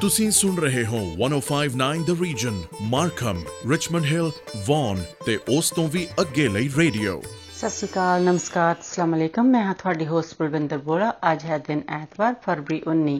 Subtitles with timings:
[0.00, 4.30] ਤੁਸੀਂ ਸੁਣ ਰਹੇ ਹੋ 1059 the region Markham Richmond Hill
[4.66, 7.22] Vaughan ਤੇ ਉਸ ਤੋਂ ਵੀ ਅੱਗੇ ਲਈ ਰੇਡੀਓ।
[7.56, 11.82] ਸਤਿ ਸ਼੍ਰੀ ਅਕਾਲ, ਨਮਸਕਾਰ, ਅਸਲਾਮ ਅਲੈਕਮ। ਮੈਂ ਹਾਂ ਤੁਹਾਡੀ ਹੋਸਟ ਬਲਵਿੰਦਰ ਬੋੜਾ ਅੱਜ ਹੈ ਦਿਨ
[11.88, 13.18] ਐਤਵਾਰ, ਫਰਵਰੀ 19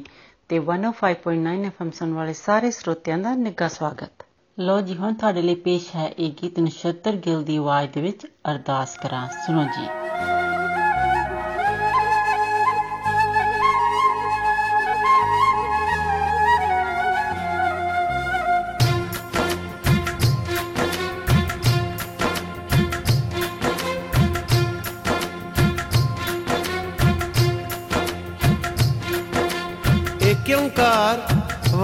[0.49, 4.27] ਤੇ 105.9 ਐਫਐਮ ਸੁਣ ਵਾਲੇ ਸਾਰੇ ਸਰੋਤਿਆਂ ਦਾ ਨਿੱਘਾ ਸਵਾਗਤ।
[4.61, 8.27] ਲੋ ਜੀ, ਹੁਣ ਤੁਹਾਡੇ ਲਈ ਪੇਸ਼ ਹੈ ਇਹ ਗੀਤ ਨਛੱਤਰ ਗਿੱਲ ਦੀ ਆਵਾਜ਼ ਦੇ ਵਿੱਚ
[8.27, 9.87] ਅਰਦਾਸ ਕਰਾਂ। ਸੁਣੋ ਜੀ।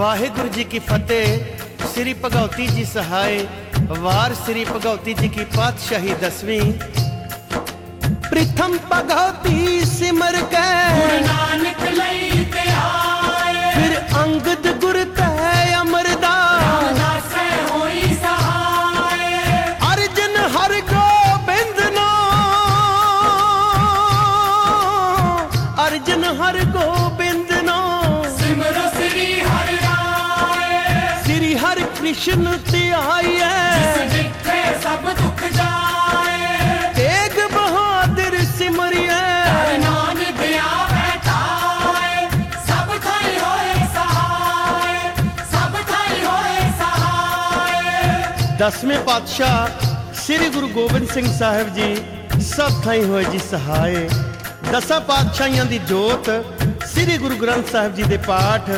[0.03, 1.39] ਵਾਹਿਗੁਰੂ ਜੀ ਕੀ ਫਤਿਹ।
[1.93, 3.45] ਸ੍ਰੀ ਭਗਉਤੀ ਜੀ ਸਹਾਇ
[3.99, 6.73] ਵਾਰ ਸ੍ਰੀ ਭਗਉਤੀ ਜੀ ਕੀ ਪਾਤਸ਼ਾਹੀ ਦਸਵੀਂ।
[8.29, 10.65] ਪ੍ਰਥਮ ਭਗਉਤੀ ਸਿਮਰ ਕੇ।
[11.19, 14.82] ਨਾਨਕ ਲਈ ਤੇ ਆਏ। ਫਿਰ ਅੰਗਦ
[32.23, 42.27] ਕ੍ਰਿਸ਼ਨ ਧਿਆਈਐ ਜਿੱਥੇ ਸਭ ਦੁੱਖ ਜਾਏ। ਤੇਗ ਬਹਾਦਰ ਸਿਮਰਿਐ। ਨਾਨਕ ਆਵੇ ਤਾਏ
[42.67, 45.11] ਸਭ ਥਾਈ ਹੋਏ ਸਹਾਏ।
[45.51, 51.95] ਸਭ ਥਾਈ ਹੋਏ ਸਹਾਏ। ਦਸਵੇਂ ਪਾਤਸ਼ਾਹ ਸ੍ਰੀ ਗੁਰੂ ਗੋਬਿੰਦ ਸਿੰਘ ਸਾਹਿਬ ਜੀ
[52.55, 54.09] ਸਭ ਥਾਈ ਹੋਏ ਜੀ ਸਹਾਏ।
[54.71, 56.29] ਦਸਾਂ ਪਾਤਸ਼ਾਹੀਆਂ ਦੀ ਜੋਤ
[56.85, 58.69] ਸ੍ਰੀ ਗੁਰੂ ਗ੍ਰੰਥ ਸਾਹਿਬ ਜੀ ਦੇ ਪਾਠ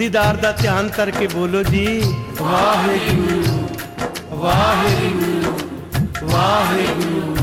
[0.00, 3.68] ਦੀਦਾਰ ਦਾ ਧਿਆਨ ਕਰਕੇ ਬੋਲੋ ਜੀ। ਵਾਹਿਗੁਰੂ
[4.36, 5.52] ਵਾਹਿਗੁਰੂ
[6.24, 7.39] ਵਾਹਿਗੁਰੂ।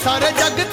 [0.00, 0.69] ਖਾਲਸਾ ਰੇ ਜਗ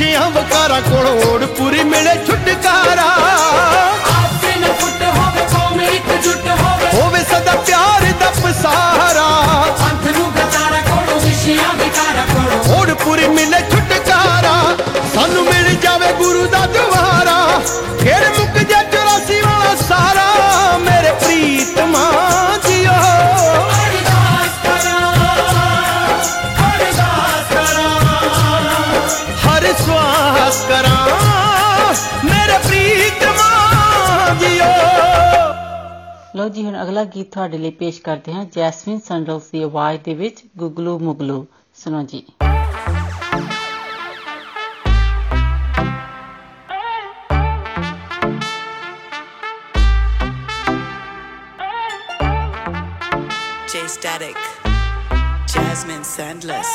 [0.00, 3.02] ਵਿਸ਼ਿਆਂ ਵਕਾਰਾਂ ਕੋਲੋਂ ਓੜ ਪੂਰੀ ਮਿਲੇ ਛੁਟਕਾਰਾ।
[4.10, 9.26] ਆਪਸੇ ਨ ਫੁੱਟ ਹੋਵੇ ਕੌਮ ਇਕਜੁੱਟ ਹੋਵੇ। ਹੋਵੇ ਸਦਾ ਪਿਆਰ ਦਾ ਪਸਾਰਾ।
[9.80, 13.60] ਪੰਥ ਨੂੰ ਗਦਾਰਾ ਕੋਲੋਂ ਵਿਸ਼ਿਆਂ ਵਿਕਾਰਾ ਕੋਲੋਂ। ਓੜ ਪੂਰੀ ਮਿਲੇ
[36.36, 40.14] ਲਓ ਜੀ ਹੁਣ ਅਗਲਾ ਗੀਤ ਤੁਹਾਡੇ ਲਈ ਪੇਸ਼ ਕਰਦੇ ਹਾਂ ਜੈਸਮਿਨ ਸੰਡਲਸ ਦੀ ਆਵਾਜ਼ ਦੇ
[40.14, 42.24] ਵਿੱਚ ਗੁਗਲੂ ਮੁਗਲੂ। ਸੁਣੋ ਜੀ।
[53.72, 54.38] J Static,
[55.52, 56.70] Jasmine Sandless.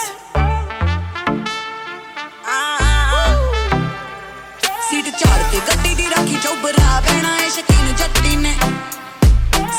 [4.90, 8.54] Seat ਝਾੜ ਕੇ ਗੱਡੀ ਦੀ ਰਾਖੀ ਚੌਬਰਾ ਬਹਿਣਾ ਏ ਸ਼ਕੀਨ ਜੱਟੀ ਨੇ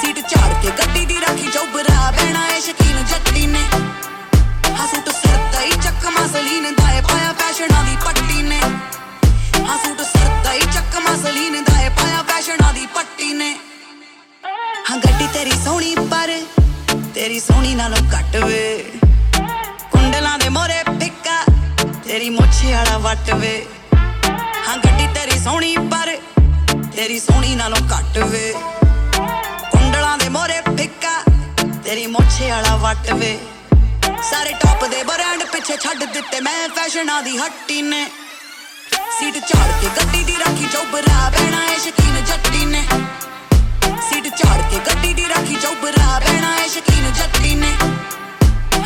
[0.00, 3.62] ਸੀਟ ਝਾੜ ਕੇ ਗੱਡੀ ਦੀ ਰਾਖੀ ਚੌਬਰਾ ਬਹਿਣਾ ਏ, ਸ਼ਕੀਨ ਜੱਟੀ ਨੇ।
[4.75, 8.60] ਹਸੂਟ ਸਰਦਾ ਹੀ ਚੱਕਮਾ ਸਲੀਨ ਦਾ ਏ ਪਾਇਆ ਫੈਸ਼ਨਾਂ ਦੀ ਪੱਟੀ ਨੇ।
[9.64, 13.50] ਹਸੂਟ ਸਰਦਾ ਹੀ ਚੱਕਮਾ ਸਲੀਨ ਦਾ ਏ ਪਾਇਆ ਫੈਸ਼ਨਾਂ ਦੀ ਪੱਟੀ ਨੇ।
[14.90, 16.32] ਹਾਂ, ਗੱਡੀ ਤੇਰੀ ਸੋਹਣੀ ਪਰ
[17.14, 18.84] ਤੇਰੀ ਸੋਹਣੀ ਨਾਲੋਂ ਘੱਟ ਵੇ।
[19.92, 21.42] ਕੁੰਡਲਾਂ ਦੇ ਮੋਰੇ ਫਿੱਕਾ
[22.04, 23.66] ਤੇਰੀ ਮੁੱਛ ਵਾਲਾ ਵੱਟ ਵੇ।
[24.69, 26.16] ਹਾਂ, ਗੱਡੀ ਤੇਰੀ ਸੋਹਣੀ ਪਰ
[26.96, 28.54] ਤੇਰੀ ਸੋਹਣੀ ਨਾਲੋਂ ਘੱਟ ਵੇ।
[30.06, 31.12] ਕੁੰਡਲਾਂ ਦੇ ਮੋਰੇ ਫਿੱਕਾ।
[31.84, 33.38] ਤੇਰੀ ਮੁੱਛ ਵਾਲਾ ਵੱਟ ਵੇ।
[34.22, 38.04] ਸਾਰੇ ਟੌਪ ਦੇ ਬ੍ਰਾਂਡ ਪਿੱਛੇ ਛੱਡ ਦਿੱਤੇ ਮੈਂ ਫੈਸ਼ਨਾਂ ਦੀ ਹੱਟੀ ਨੇ।
[39.18, 42.82] ਸੀਟ ਝਾੜ ਕੇ ਗੱਡੀ ਦੀ ਰਾਖੀ ਚੌਬਰਾ ਬਹਿਣਾ ਏ ਸ਼ਕੀਨ ਜੱਟੀ ਨੇ।
[44.08, 47.72] ਸੀਟ ਝਾੜ ਕੇ ਗੱਡੀ ਦੀ ਰਾਖੀ ਚੌਬਰਾ ਬਹਿਣਾ ਏ ਸ਼ਕੀਨ ਜੱਟੀ ਨੇ।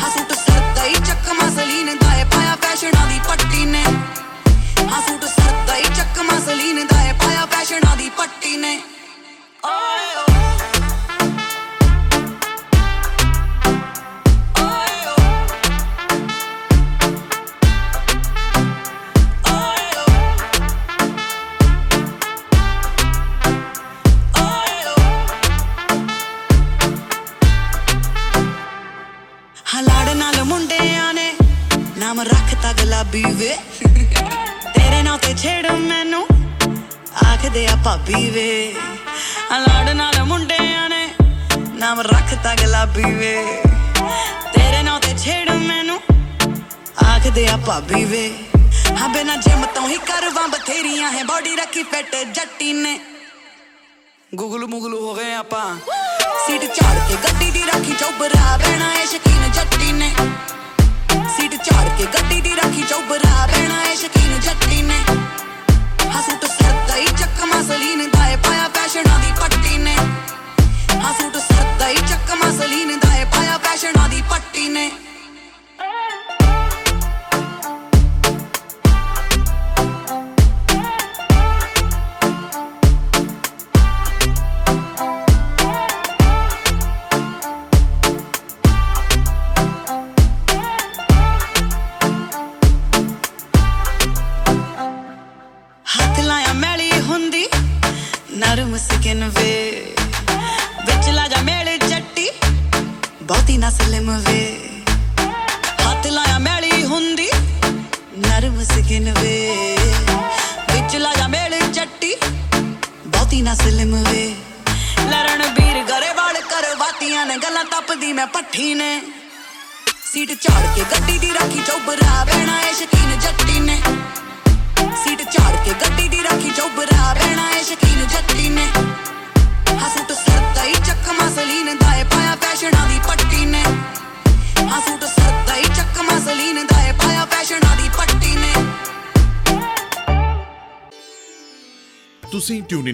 [0.05, 3.83] ਹਸੂਟ ਸਰਦਾ ਹੀ ਚੱਕਮਾ ਸਲੀਨ ਦਾ ਏ ਪਾਇਆ ਫੈਸ਼ਨਾਂ ਦੀ ਪੱਟੀ ਨੇ।
[4.97, 8.79] ਹਸੂਟ ਸਰਦਾ ਹੀ ਚੱਕਮਾ ਸਲੀਨ ਦਾ ਏ ਪਾਇਆ ਫੈਸ਼ਨਾਂ ਦੀ ਪੱਟੀ ਨੇ।
[9.65, 10.80] ਓਏ ਓ। ਓਏ
[32.11, 33.57] ਨਾਮ ਰੱਖਤਾ ਗੁਲਾਬੀ ਵੇ।
[34.73, 36.27] ਤੇਰੇ ਨਾਂ ਤੇ ਛੇੜ ਮੈਨੂੰ,
[37.27, 38.75] ਆਖਦੇ ਆ ਭਾਬੀ ਵੇ।
[39.53, 41.13] ਹਲਾੜ ਨਾਲ ਮੁੰਡਿਆਂ ਨੇ
[41.73, 43.61] ਨਾਮ ਰੱਖਤਾ ਗੁਲਾਬੀ ਵੇ।
[44.53, 45.99] ਤੇਰੇ ਨਾਂ ਤੇ ਛੇੜ ਮੈਨੂੰ,
[47.05, 48.33] ਆਖਦੇ ਆ ਭਾਬੀ ਵੇ।
[48.99, 52.99] ਹਾਂ ਬਿਨਾ ਜਿਮ ਤੋਂ ਹੀ ਕਰਵਾਂ ਬਥੇਰੀਆਂ ਹੈ ਬਾਡੀ ਰੱਖੀ ਫਿੱਟ ਜੱਟੀ ਨੇ।
[54.35, 55.65] ਗੁਗਲੂ ਮੁਗਲੂ ਹੋ ਗਏ ਆਪਾਂ।
[56.47, 60.13] ਸੀਟ ਝਾੜ ਕੇ ਗੱਡੀ ਦੀ ਰਾਖੀ ਚੌਬਰਾ, ਬਹਿਣਾ ਏ ਸ਼ਕੀਨ ਜੱਟੀ ਨੇ।
[61.29, 64.99] ਸੀਟ ਝਾੜ ਕੇ ਗੱਡੀ ਦੀ ਰਾਖੀ ਚੌਬਰਾ ਬਹਿਣਾ ਏ ਸ਼ਕੀਨ ਜੱਟੀ ਨੇ।
[66.17, 69.95] ਹਸੂਟ ਸਰਦਾ ਹੀ ਚੱਕਮਾ ਸਲੀਨ ਦਾ ਏ ਪਾਇਆ ਫੈਸ਼ਨਾਂ ਦੀ ਪੱਟੀ ਨੇ।
[71.05, 74.91] ਹਸੂਟ ਸਰਦਾ ਹੀ ਚੱਕਮਾ ਸਲੀਨ ਦਾ ਏ ਪਾਇਆ ਫੈਸ਼ਨਾਂ ਦੀ ਪੱਟੀ ਨੇ।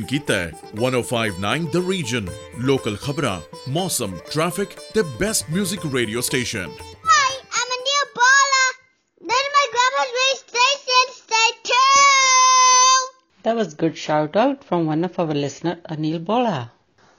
[0.08, 2.28] ਕੀਤਾ ਹੈ 1059 ਦ ਰੀਜਨ
[2.66, 3.40] ਲੋਕਲ ਖਬਰਾਂ
[3.72, 6.70] ਮੌਸਮ ਟ੍ਰੈਫਿਕ ਤੇ best 뮤직 radio station
[7.08, 8.70] Hi, I'm a new baller.
[9.22, 13.12] Then my grandpa's race station, stay tuned.
[13.46, 16.68] That was good shout out from one of our listener Anil ਬੋਲਾ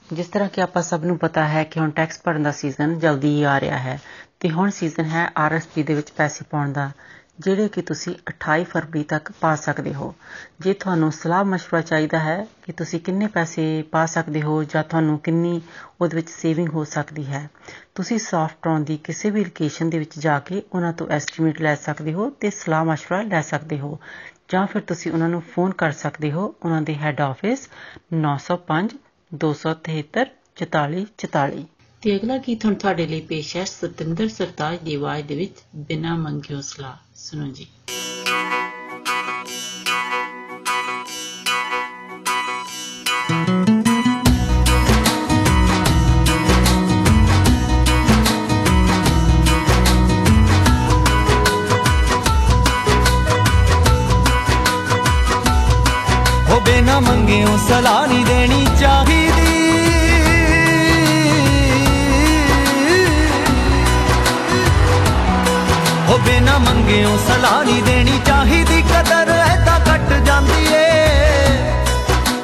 [0.08, 3.28] ਜਿਸ ਤਰ੍ਹਾਂ ਕਿ ਆਪਾਂ ਸਭ ਨੂੰ ਪਤਾ ਹੈ ਕਿ ਹੁਣ ਟੈਕਸ ਭਰਨ ਦਾ ਸੀਜ਼ਨ ਜਲਦੀ
[3.28, 3.98] ਹੀ ਆ ਰਿਹਾ ਹੈ
[4.40, 6.90] ਤੇ ਹੁਣ ਸੀਜ਼ਨ ਹੈ ਆਰਐਸਪੀ ਦੇ ਵਿੱਚ ਪੈਸੇ ਪਾਉਣ ਦਾ
[7.39, 10.15] ਜਿਹੜੇ ਕਿ ਤੁਸੀਂ 28 ਫਰਵਰੀ ਤੱਕ ਪਾ ਸਕਦੇ ਹੋ
[10.59, 15.19] ਜੇ ਤੁਹਾਨੂੰ ਸਲਾਹ مشورہ ਚਾਹੀਦਾ ਹੈ ਕਿ ਤੁਸੀਂ ਕਿੰਨੇ ਪੈਸੇ ਪਾ ਸਕਦੇ ਹੋ ਜਾਂ ਤੁਹਾਨੂੰ
[15.19, 15.61] ਕਿੰਨੀ
[16.01, 17.49] ਉਹਦੇ ਵਿੱਚ ਸੇਵਿੰਗ ਹੋ ਸਕਦੀ ਹੈ
[17.95, 22.13] ਤੁਸੀਂ ਸੌਫਟਰੌਨ ਦੀ ਕਿਸੇ ਵੀ ਲੋਕੇਸ਼ਨ ਦੇ ਵਿੱਚ ਜਾ ਕੇ ਉਹਨਾਂ ਤੋਂ ਐਸਟੀਮੇਟ ਲੈ ਸਕਦੇ
[22.13, 23.99] ਹੋ ਤੇ ਸਲਾਹ مشورہ ਲੈ ਸਕਦੇ ਹੋ
[24.49, 27.69] ਜਾਂ ਫਿਰ ਤੁਸੀਂ ਉਹਨਾਂ ਨੂੰ ਫੋਨ ਕਰ ਸਕਦੇ ਹੋ ਉਹਨਾਂ ਦੇ ਹੈੱਡ ਆਫਿਸ
[28.15, 28.95] 905
[29.31, 30.25] 273
[30.63, 31.63] 4444
[32.02, 36.16] ਤੇ ਅਗਲਾ ਗੀਤ ਹੁਣ ਤੁਹਾਡੇ ਲਈ ਪੇਸ਼ ਹੈ ਸਤਿੰਦਰ ਸਰਤਾਜ ਦੀ ਆਵਾਜ਼ ਦੇ ਵਿੱਚ ਬਿਨਾ
[36.16, 37.66] ਮੰਗਿਓ ਸਲਾਹ। ਸੁਣੋ ਜੀ।
[67.18, 70.86] ਮੰਗਿਓ ਸਲਾਹ ਨਹੀਂ ਦੇਣੀ ਚਾਹੀਦੀ ਕਦਰ ਐਦਾਂ ਕੱਟ ਜਾਂਦੀ ਏ।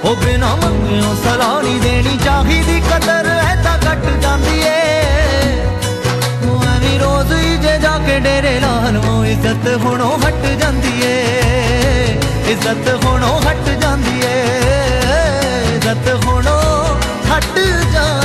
[0.05, 4.83] ਹੋ ਬਿਨਾ ਮੰਗਿਓ ਸਲਾਹ ਨਹੀਂ ਦੇਣੀ ਚਾਹੀਦੀ ਕਦਰ ਐਦਾਂ ਕੱਟ ਜਾਂਦੀ ਏ।
[6.49, 13.05] ਉਹ ਐਵੇਂ ਰੋਜ਼ ਹੀ ਜੇ ਜਾ ਕੇ ਡੇਰੇ ਲਾਣੋਂ ਇੱਜ਼ਤ ਹੁਣੋਂ ਹਟ ਜਾਂਦੀ ਏ। ਇੱਜ਼ਤ
[13.05, 14.43] ਹੁਣੋਂ ਹਟ ਜਾਂਦੀ ਏ।
[15.77, 16.85] ਇੱਜ਼ਤ ਹੁਣੋਂ
[17.31, 17.59] ਹਟ
[17.93, 18.24] ਜਾਂਦੀ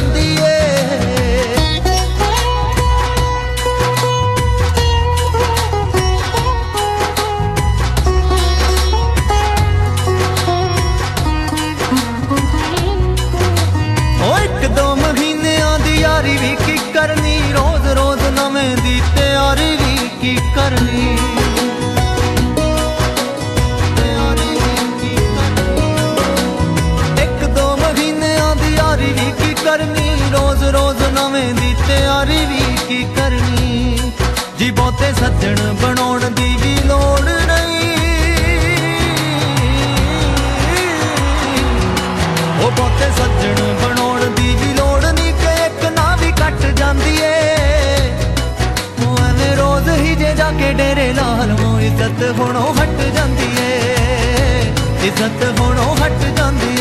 [51.90, 54.60] ਇੱਜ਼ਤ ਹੁਣੋਂ ਹਟ ਜਾਂਦੀ ਏ
[55.04, 56.79] ਇੱਜ਼ਤ ਹੁਣੋਂ ਹਟ ਜਾਂਦੀ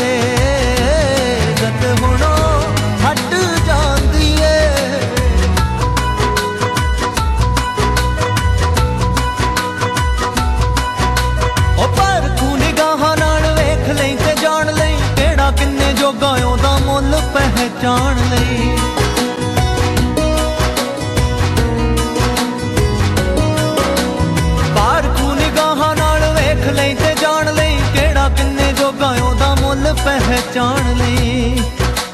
[30.09, 31.61] ਪਹਿਚਾਣ ਲਈ।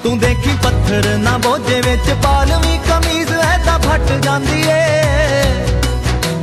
[0.04, 4.82] ਤੂੰ ਦੇਖੀ ਪੱਥਰ ਨਾ ਬੋਝੇ ਵਿੱਚ ਪਾਲਵੀਂ ਕਮੀਜ਼ ਐਦਾਂ ਫਟ ਜਾਂਦੀ ਏ।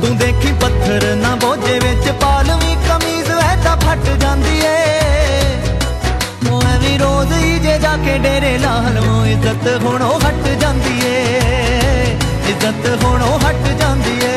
[0.01, 4.81] ਤੂੰ ਦੇਖੀ ਪੱਥਰ ਨਾ ਬੋਝੇ ਵਿੱਚ ਪਾਲਵੀਂ ਕਮੀਜ਼ ਐਦਾਂ ਫਟ ਜਾਂਦੀ ਏ।
[6.51, 11.23] ਉਹ ਐਵੇਂ ਰੋਜ਼ ਹੀ ਜੇ ਜਾ ਕੇ ਡੇਰੇ ਲਾ ਲਵਾਂ ਇੱਜ਼ਤ ਹੁਣੋਂ ਹਟ ਜਾਂਦੀ ਏ।
[12.49, 14.32] ਇੱਜ਼ਤ ਹੁਣੋਂ ਹਟ ਜਾਂਦੀ ਏ।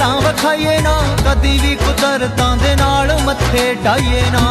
[0.00, 0.92] ਕਦੀ ਆਕੜਾਂ ਵਿਖਾਈਏ ਨਾ,
[1.24, 4.44] ਕਦੀ ਵੀ ਕੁਦਰਤਾਂ ਦੇ ਨਾਲ ਮੱਥੇ ਢਾਈਏ ਨਾ।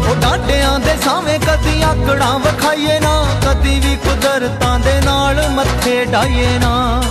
[0.00, 3.12] ਉਹ ਡਾਡਿਆਂ ਦੇ ਸਾਵੇਂ ਕਦੀ ਆਕੜਾਂ ਵਿਖਾਈਏ ਨਾ,
[3.46, 7.02] ਕਦੀ ਵੀ ਕੁਦਰਤਾਂ ਦੇ ਨਾਲ ਮੱਥੇ ਢਾਈਏ ਨਾ।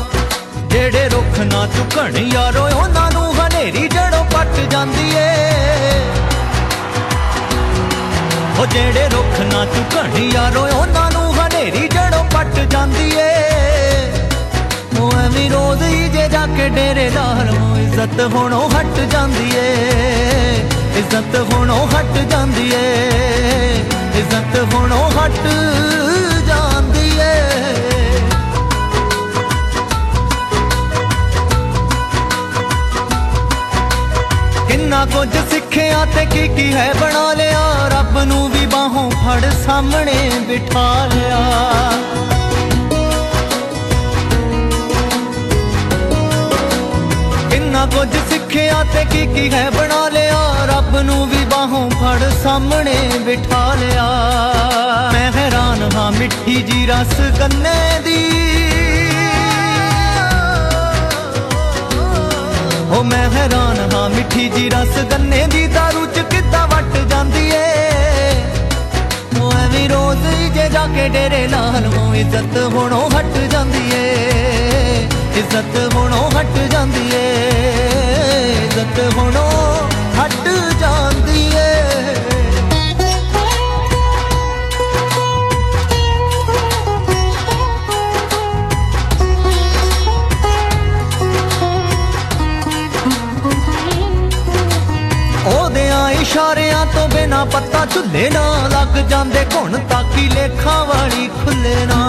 [0.67, 5.31] ਜਿਹੜੇ ਰੁੱਖ ਨਾ ਝੁਕਣ ਯਾਰੋ, ਉਹਨਾਂ ਨੂੰ ਹਨੇਰੀ ਜੜੋਂ ਪੱਟ ਜਾਂਦੀ ਏ
[8.59, 13.31] ਉਹ ਜਿਹੜੇ ਰੁੱਖ ਨਾ ਝੁਕਣ ਯਾਰੋ, ਉਹਨਾਂ ਨੂੰ ਹਨੇਰੀ ਜੜੋਂ ਪੱਟ ਜਾਂਦੀ ਏ।
[14.99, 19.73] ਉਹ ਐਵੇਂ ਰੋਜ਼ ਹੀ ਜੇ ਜਾ ਕੇ ਡੇਰੇ ਲਾਲੋਂ ਇੱਜ਼ਤ ਹੁਣੋਂ ਹਟ ਜਾਂਦੀ ਏ।
[20.95, 23.11] ਇੱਜ਼ਤ ਹੁਣੋਂ ਹਟ ਜਾਂਦੀ ਏ।
[24.15, 25.47] ਇੱਜ਼ਤ ਹੁਣੋਂ ਹਟ
[26.47, 27.33] ਜਾਂਦੀ ਏ।
[34.67, 35.29] ਕਿੰਨਾ ਕੁਝ
[35.73, 41.39] ਸਿੱਖਿਆ ਤੇ ਕੀ ਕੀ ਹੈ ਬਣਾ ਲਿਆ, ਰੱਬ ਨੂੰ ਵੀ ਬਾਹੋਂ ਫੜ ਸਾਹਮਣੇ ਬਿਠਾ ਲਿਆ।
[47.49, 52.95] ਕਿੰਨਾ ਕੁਝ ਸਿੱਖਿਆ ਤੇ ਕੀ ਕੀ ਹੈ ਬਣਾ ਲਿਆ, ਰੱਬ ਨੂੰ ਵੀ ਬਾਹੋਂ ਫੜ ਸਾਹਮਣੇ
[53.25, 54.07] ਬਿਠਾ ਲਿਆ।
[55.13, 58.21] ਮੈਂ ਹੈਰਾਨ ਹਾਂ ਮਿੱਠੀ ਜੀ ਰਸ ਗੰਨੇ ਦੀ।
[63.03, 67.63] ਮੈਂ ਹੈਰਾਨ ਹਾਂ, ਮਿੱਠੀ ਜੀ ਰਸ ਗੰਨੇ ਦੀ ਦਾਰੂ ਚ ਕਿੱਦਾਂ ਵੱਟ ਜਾਂਦੀ ਏ?
[69.89, 76.57] ਰੋਜ਼ ਹੀ ਜੇ ਜਾ ਕੇ ਡੇਰੇ ਲਾਲਮੋਂ ਇੱਜ਼ਤ ਹੁਣੋਂ ਹਟ ਜਾਂਦੀ ਏ। ਇੱਜ਼ਤ ਹੁਣੋਂ ਹਟ
[76.71, 77.43] ਜਾਂਦੀ ਏ।
[78.65, 79.51] ਇੱਜ਼ਤ ਹੁਣੋਂ
[80.19, 80.47] ਹਟ
[80.79, 81.12] ਜਾਂਦੀ
[97.43, 101.99] ਤੋਂ ਬਿਨਾ ਪੱਤਾ ਝੁੱਲੇ ਨਾ ਲੱਗ ਜਾਂਦੇ ਘੁਣ ਤਾਕੀ ਲੇਖਾਂ ਵਾਲੀ ਖੁੱਲੇ ਨਾ।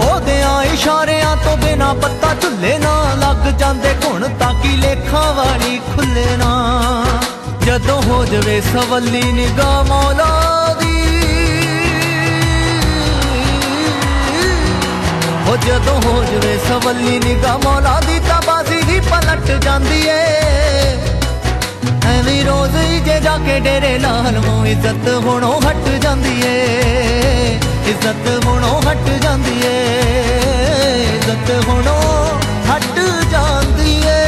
[0.00, 6.52] ਉਹਦਿਆਂ ਇਸ਼ਾਰਿਆਂ ਤੋਂ ਬਿਨਾ ਪੱਤਾ ਝੁੱਲੇ ਨਾ ਲੱਗ ਜਾਂਦੇ ਘੁਣ ਤਾਕੀ ਲੇਖਾਂ ਵਾਲੀ ਖੁੱਲੇ ਨਾ।
[7.64, 10.92] ਜਦੋਂ ਹੋ ਜਵੇ ਸਵੱਲੀ ਨਿਗਾਹ ਮੌਲਾ ਦੀ
[15.48, 18.13] ਉਹ ਜਦੋਂ ਹੋ ਜਵੇ ਸਵੱਲੀ ਨਿਗਾਹ ਮੌਲਾ ਦੀ ਤਾਂ ਬਾਜ਼ੀ ਹੀ
[19.10, 20.22] ਪਲਟ ਜਾਂਦੀ ਏ।
[22.06, 28.80] ਐਵੇਂ ਰੋਜ਼ ਹੀ ਜੇ ਜਾ ਕੇ ਡੇਰੇ ਲਾਲਮੋਂ ਇੱਜ਼ਤ ਹੁਣੋਂ ਹਟ ਜਾਂਦੀ ਏ। ਇੱਜ਼ਤ ਹੁਣੋਂ
[28.82, 29.82] ਹਟ ਜਾਂਦੀ ਏ।
[31.14, 32.02] ਇੱਜ਼ਤ ਹੁਣੋਂ
[32.70, 32.98] ਹਟ
[33.30, 34.22] ਜਾਂਦੀ ਏ।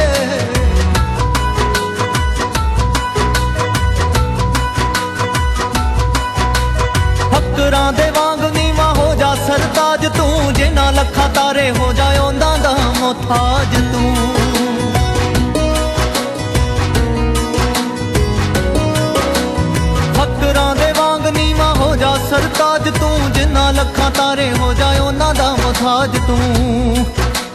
[7.31, 12.75] ਫਕਰਾਂ ਦੇ ਵਾਂਗ ਨੀਵਾ ਹੋ ਜਾ ਸਰਤਾਜ ਤੂੰ ਜਿਨ੍ਹਾਂ ਲੱਖਾਂ ਤਾਰੇ ਹੋ ਜਾ ਉਹਨਾਂ ਦਾ
[12.99, 14.36] ਮੁਹਤਾਜ ਤੂੰ।
[23.87, 27.05] ਲੱਖਾਂ ਤਾਰੇ ਹੋ ਜਾ ਉਹਨਾਂ ਦਾ ਮੁਹਤਾਜ ਤੂੰ।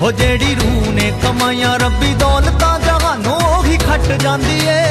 [0.02, 4.84] ਹੋ ਜਿਹੜੀ ਰੂਹ ਨੇ ਕਮਾਈਆਂ ਰੱਬੀ ਦੌਲਤਾਂ, ਜਹਾਨੋਂ ਉਹੀ ਖੱਟ ਜਾਂਦੀ ਏ।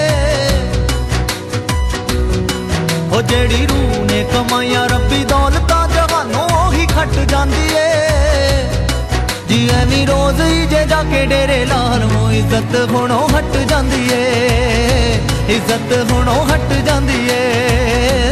[3.11, 8.69] ਉਹ ਜਿਹੜੀ ਰੂਹ ਨੇ ਕਮਾਈਆਂ ਰੱਬੀ ਦੌਲਤਾਂ, ਜਹਾਨੋਂ ਉਹੀ ਖੱਟ ਜਾਂਦੀ ਏ।
[9.49, 16.11] ਜੀ ਐਵੇਂ ਰੋਜ਼ ਹੀ ਜੇ ਜਾ ਕੇ ਡੇਰੇ ਲਾਲਮੋਂ ਇੱਜ਼ਤ ਹੁਣੋਂ ਹਟ ਜਾਂਦੀ ਏ। ਇੱਜ਼ਤ
[16.11, 18.30] ਹੁਣੋਂ ਹਟ ਜਾਂਦੀ ਏ।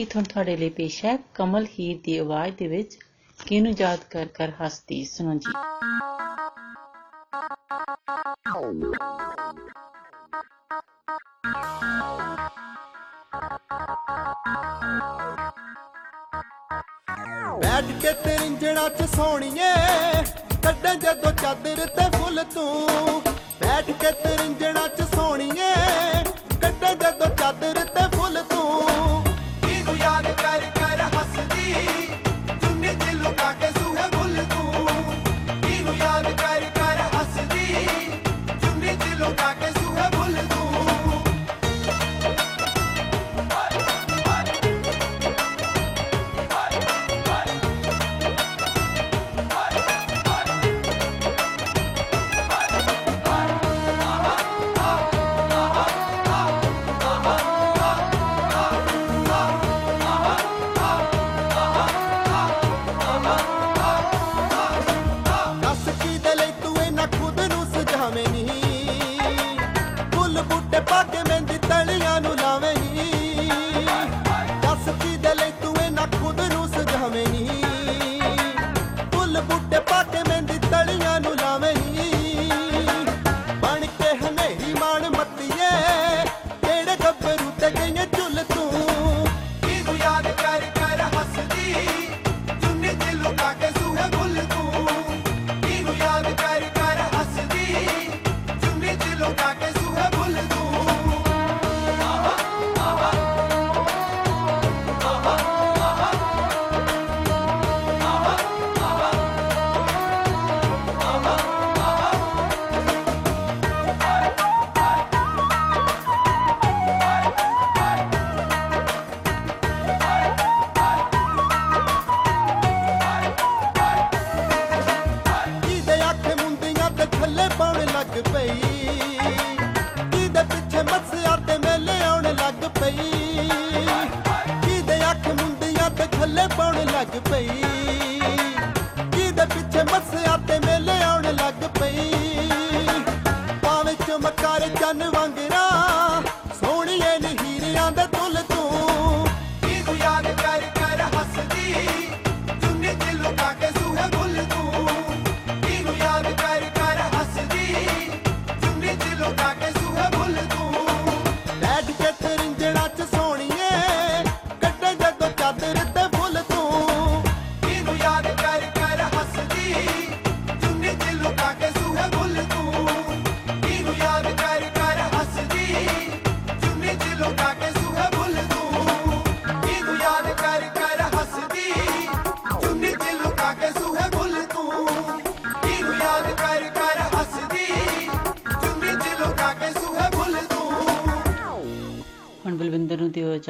[0.00, 2.98] ਗੀਤ ਹੁਣ ਤੁਹਾਡੇ ਲਈ ਪੇਸ਼ ਹੈ ਕਮਲ ਹੀਰ ਦੀ ਆਵਾਜ਼ ਦੇ ਵਿੱਚ
[3.46, 5.04] ਕਿਹਨੂੰ ਯਾਦ ਕਰ ਕਰ ਹੱਸਦੀ?
[5.04, 5.52] ਸੁਣੋ ਜੀ।
[17.60, 19.74] ਬੈਠ ਕੇ ਤੇਰਿੰਜਣਾ ਚ ਸੋਣੀਏ
[20.64, 23.22] ਕੱਢਾਂ ਜਦੋਂ ਚਾਦਰ ਤੇ ਫੁੱਲ ਤੂੰ।
[23.60, 25.74] ਬੈਠ ਕੇ ਤੇਰਿੰਜਣਾ ਚ ਸੋਣੀਏ
[26.62, 29.19] ਕੱਢਾਂ ਜਦੋਂ ਚਾਦਰ ਤੇ ਫੁੱਲ ਤੂੰ।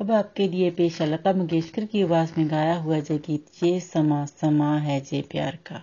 [0.00, 3.78] अब आपके लिए पेश है लता मंगेशकर की आवाज में गाया हुआ जय गीत ये
[3.80, 5.82] समा समा है जे प्यार का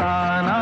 [0.00, 0.53] தானா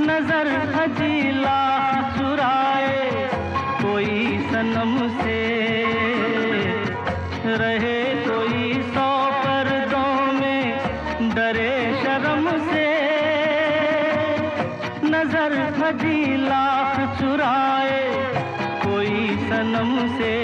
[0.00, 0.48] नज़र
[0.80, 1.60] अजीला
[2.16, 3.00] चुराए,
[3.82, 5.38] कोई सनम से।
[7.54, 9.08] रहे कोई सौ
[9.44, 10.64] पर्दों में,
[11.34, 12.86] डरे शर्म से।
[15.06, 15.58] नज़र
[15.88, 16.64] अजीला
[17.20, 18.00] चुराए,
[18.84, 20.34] कोई सनम से।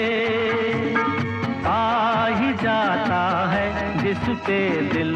[1.67, 3.67] आ ही जाता है
[4.03, 4.59] जिस पे
[4.93, 5.15] दिल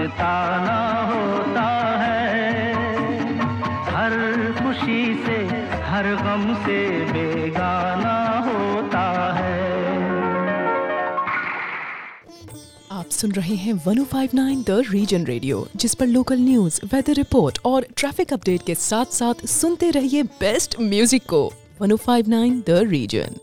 [0.00, 1.66] पछताना होता
[2.00, 2.72] है
[3.86, 4.12] हर
[4.58, 5.36] खुशी से
[5.82, 6.78] हर गम से
[7.12, 8.14] बेगाना
[8.46, 9.02] होता
[9.34, 9.58] है।
[12.92, 17.86] आप सुन रहे हैं 1059 द रीजन रेडियो जिस पर लोकल न्यूज़ वेदर रिपोर्ट और
[17.96, 23.36] ट्रैफ़िक अपडेट के साथ साथ सुनते रहिए बेस्ट म्यूज़िक को। 1059 द रीजन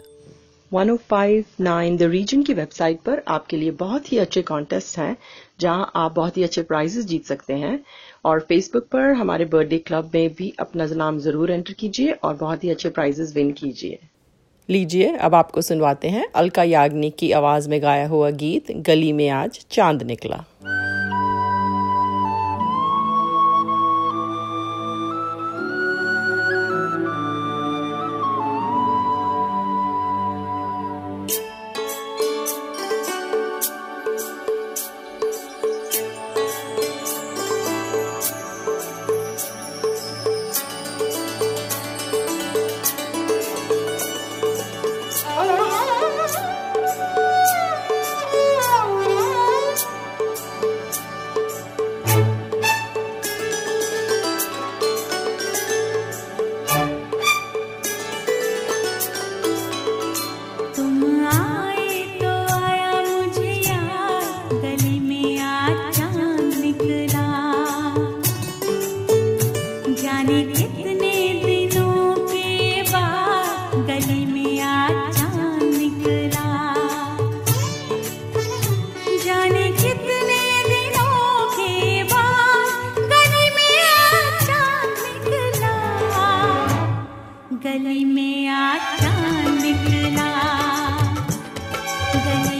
[0.71, 5.15] 1059 द रीजन की वेबसाइट पर आपके लिए बहुत ही अच्छे कॉन्टेस्ट हैं।
[5.59, 7.83] जहाँ आप बहुत ही अच्छे प्राइजेस जीत सकते हैं।
[8.25, 12.63] और फेसबुक पर हमारे बर्थडे क्लब में भी अपना नाम ज़रूर एंटर कीजिए और बहुत
[12.63, 13.99] ही अच्छे प्राइजेस विन कीजिए।
[14.69, 19.29] लीजिए, अब आपको सुनवाते हैं अलका याग्निक की आवाज़ में गाया हुआ गीत, गली में
[19.29, 20.45] आज चाँद निकला।
[87.76, 90.28] गली में आज चांद निकला
[92.26, 92.55] गली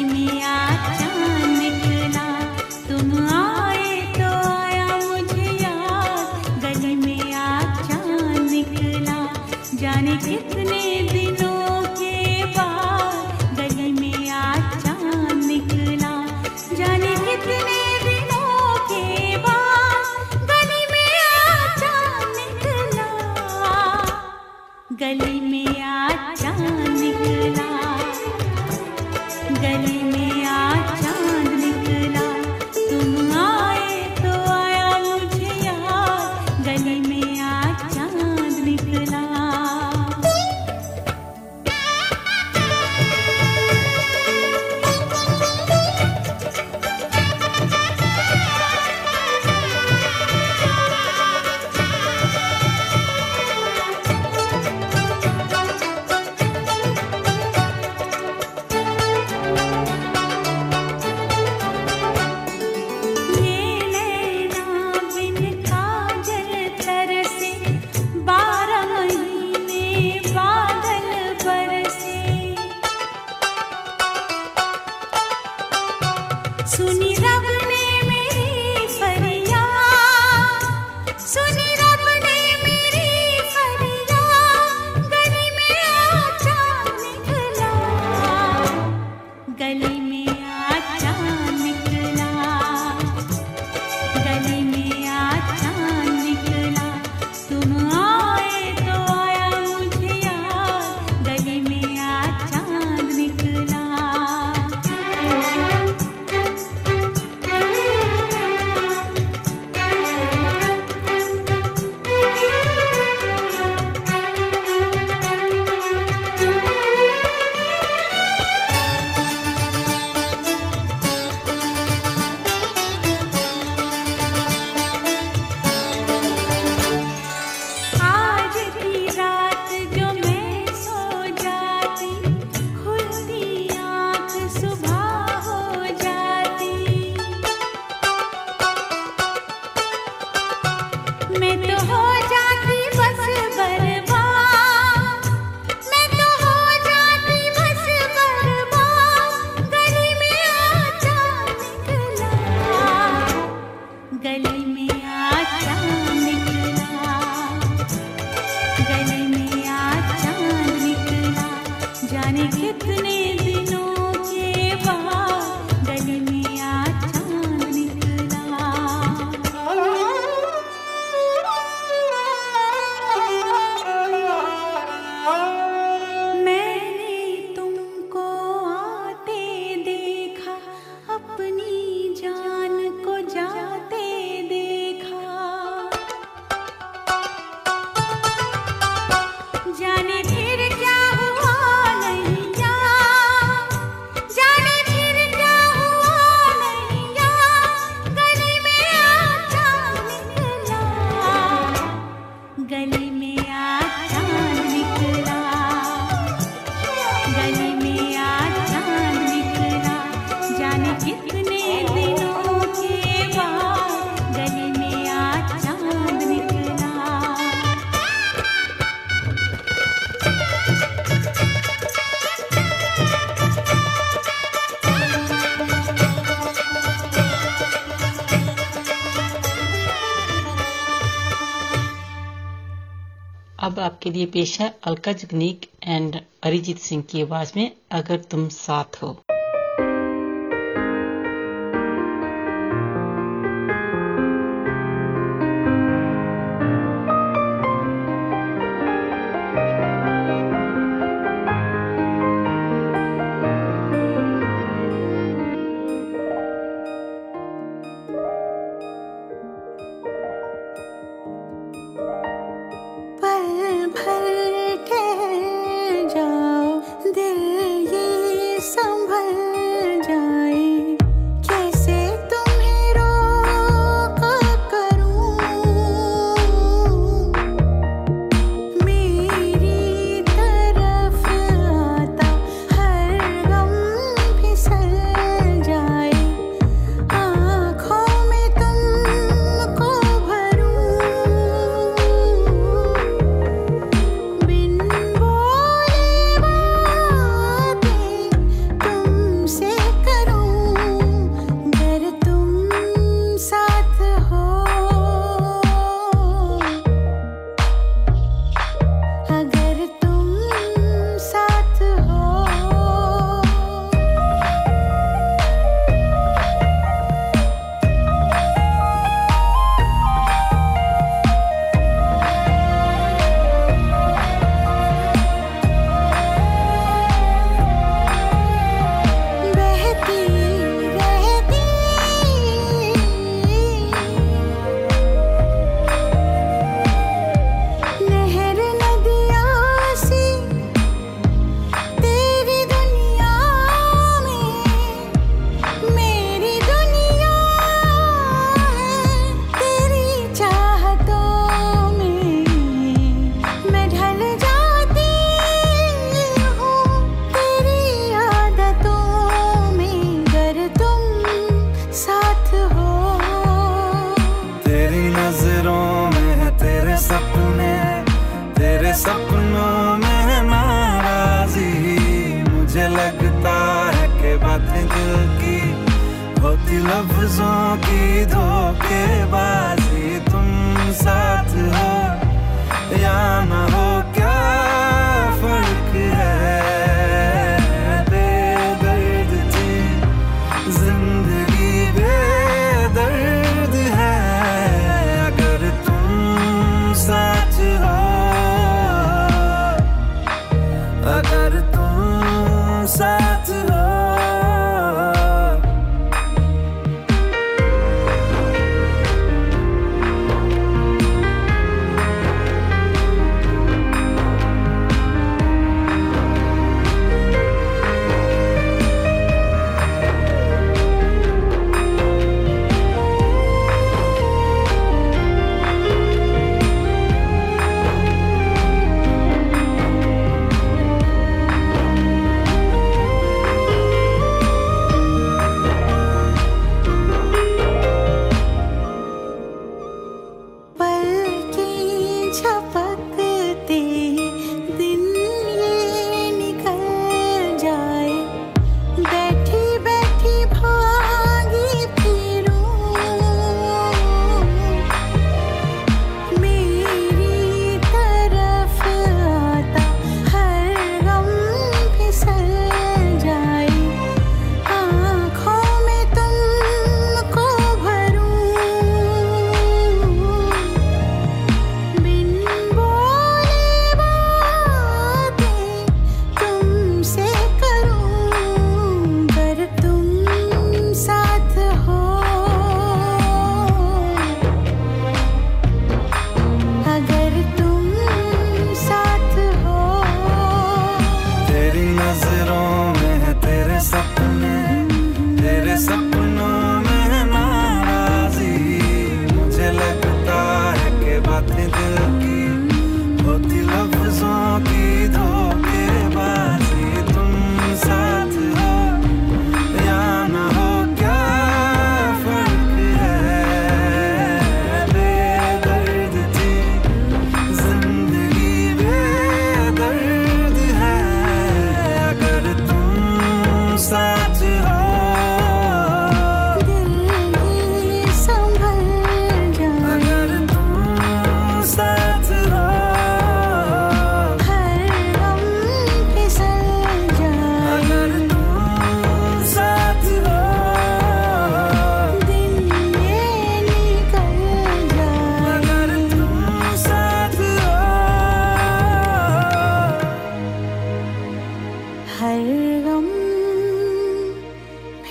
[233.68, 238.47] अब आपके लिए पेश है अलका जगनीक एंड अरिजीत सिंह की आवाज में अगर तुम
[238.53, 239.15] साथ हो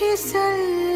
[0.07, 0.96] kiss a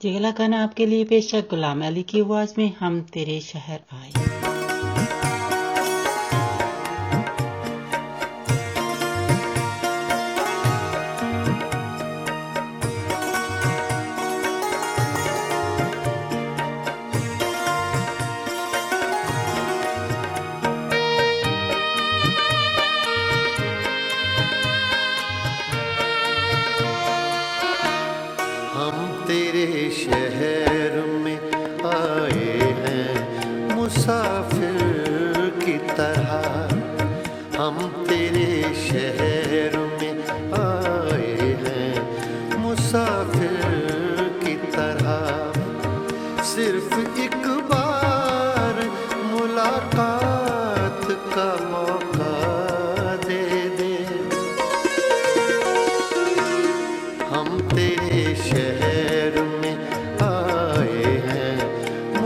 [0.00, 3.80] जी अगला गाना आपके लिए पेश है गुलाम अली की आवाज में हम तेरे शहर
[3.94, 4.53] आए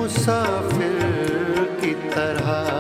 [0.09, 0.99] मुसाफिर
[1.81, 2.78] की तरह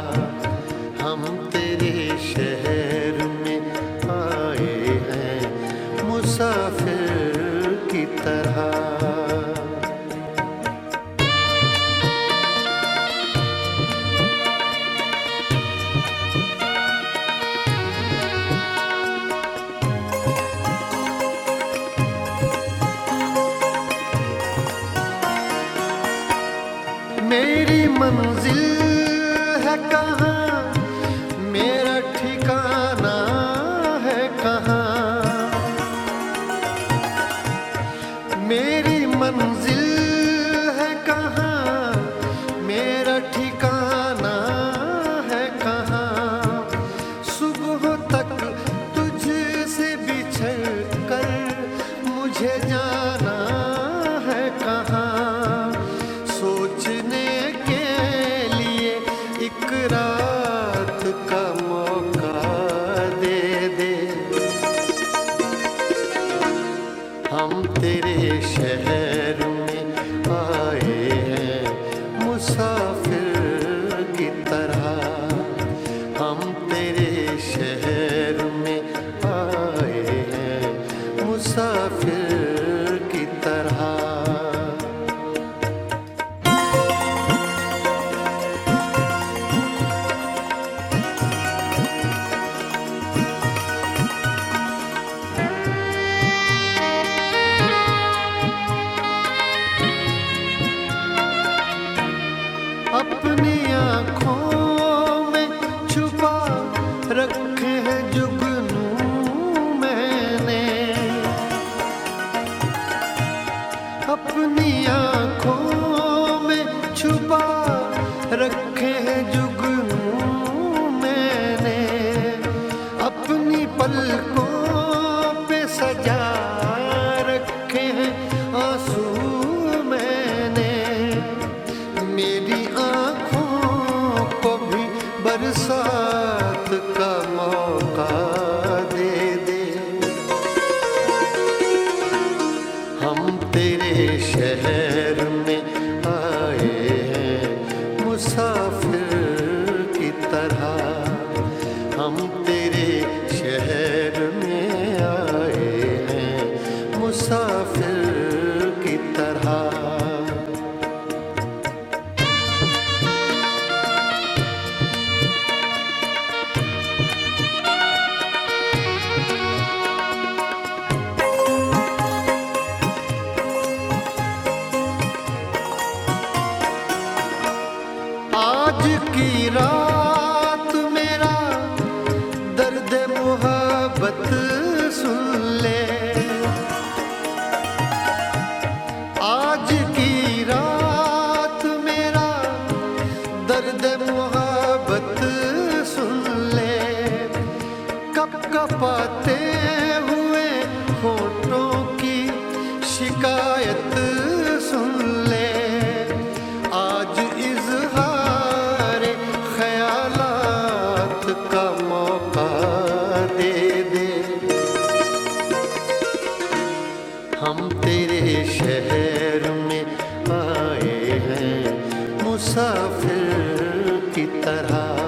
[222.60, 224.99] मुसाफिर की तरह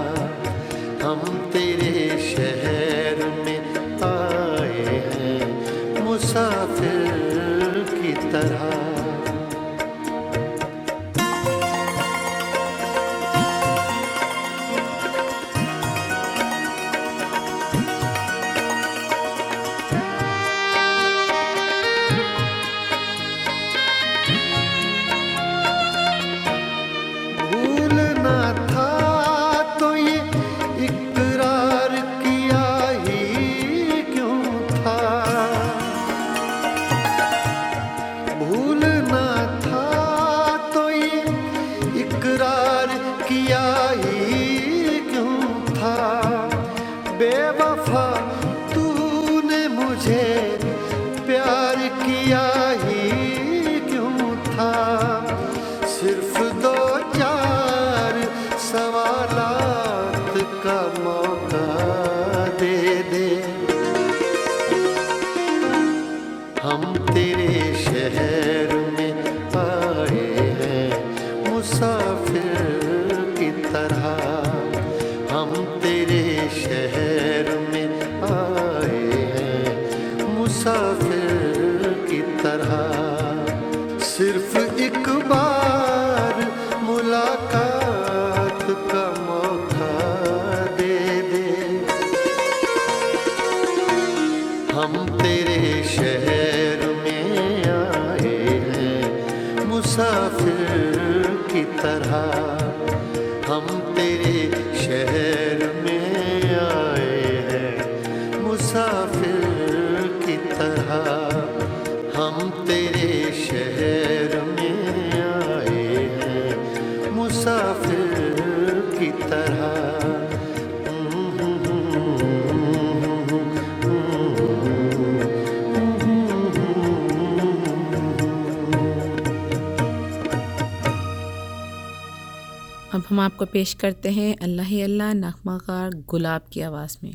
[133.12, 137.12] हम आपको पेश करते हैं अल्लाह ही अल्लाह नगमाकार गुलाब की आवाज़ में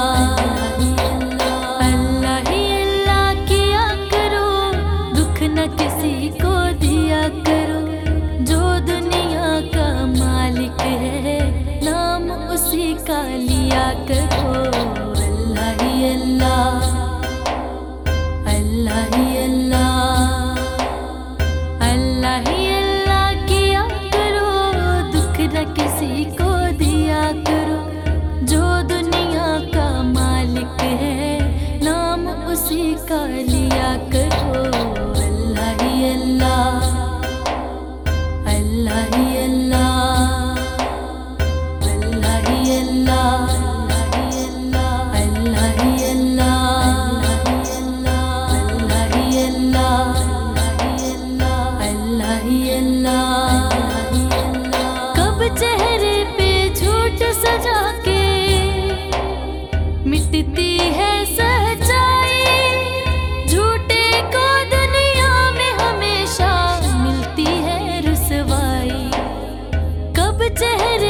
[1.09, 3.85] अल्लाह अल्लाह अल्लाह किया
[4.15, 4.47] करो
[5.19, 6.55] दुख न किसी को
[14.13, 14.70] 谁哭
[70.49, 71.10] चेहरे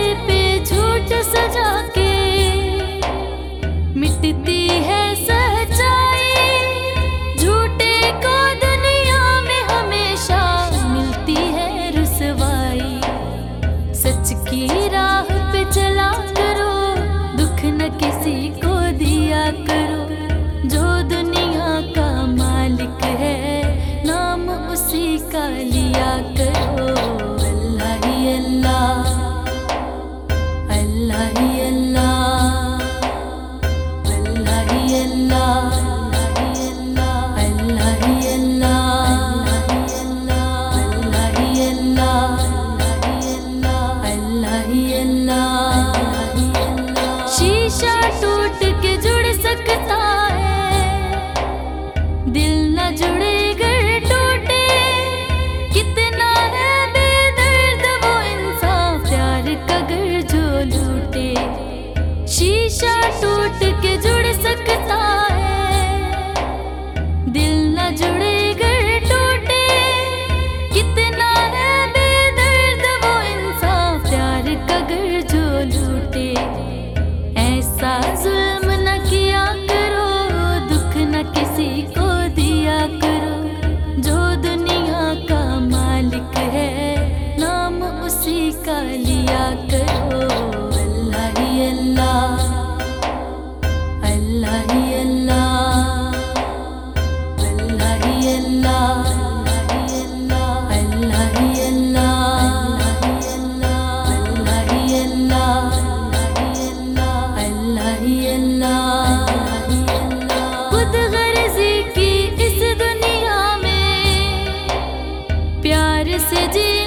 [116.31, 116.80] 自己。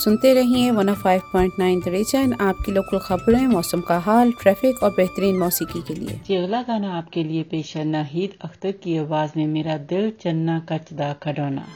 [0.00, 5.82] सुनते रहिए 105.9 नाइन रीजन आपकी लोकल खबरें, मौसम का हाल ट्रैफ़िक और बेहतरीन मौसीकी
[5.82, 9.76] के लिए। ये अगला गाना आपके लिए पेश है, नाहिद अख्तर की आवाज़ में, मेरा
[9.90, 11.66] दिल चन्ना कचदा खडौना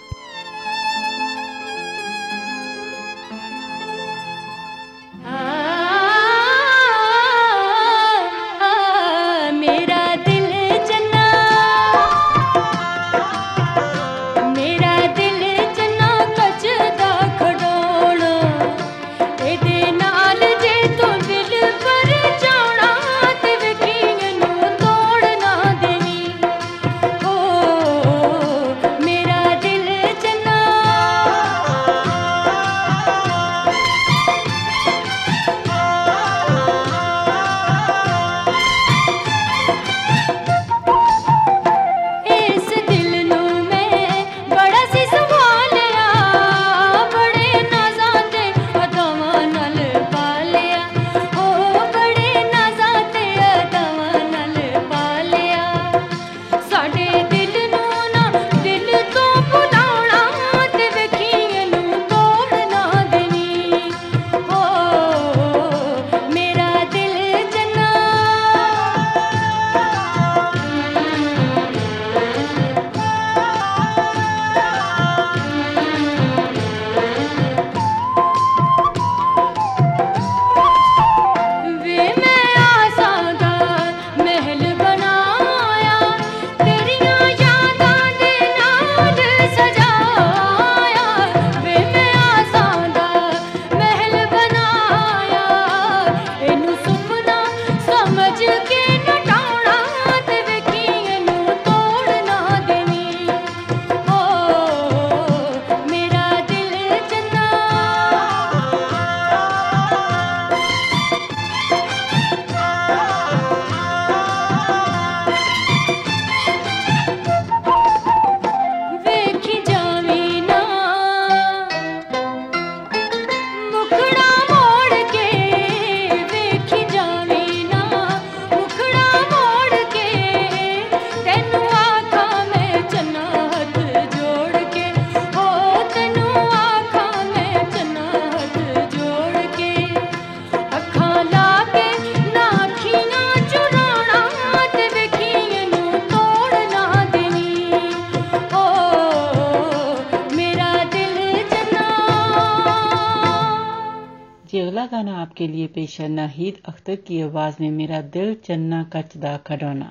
[155.45, 159.89] के लिए पेशा नाहिद अख्तर की आवाज़ में मेरा दिल चन्ना कचदा खडोना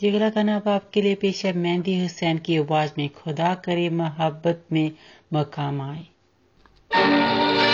[0.00, 4.90] जिगरा का अब आपके लिए पेशा मेहंदी हुसैन की आवाज़ में, खुदा करे मोहब्बत में
[5.32, 7.73] मकाम आए।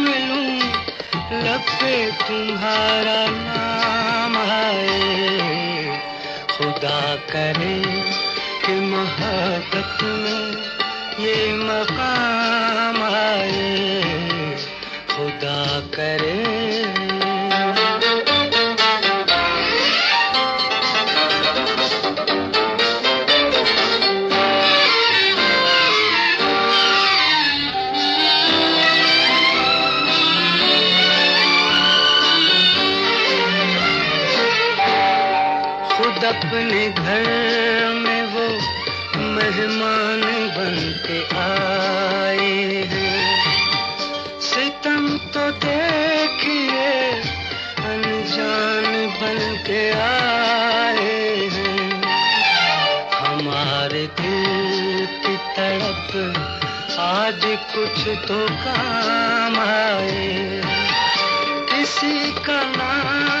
[1.45, 1.95] लब पे
[2.27, 4.99] तुम्हारा नाम आए
[6.51, 6.99] खुदा
[7.31, 7.75] करे
[8.65, 13.69] कि मोहब्बत में ये मकाम आए
[15.13, 15.59] खुदा
[15.97, 16.37] करे
[36.41, 37.25] अपने घर
[38.03, 38.45] में वो
[39.33, 40.21] मेहमान
[40.55, 42.55] बन के आए
[44.47, 46.87] सितम तो देखिए,
[47.91, 48.89] अनजान
[49.21, 51.19] बन के आए
[53.19, 60.61] हमारे दिल की तड़प आज कुछ तो काम आए
[61.71, 63.40] किसी का नाम